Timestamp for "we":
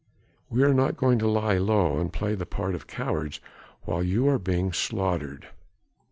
0.49-0.63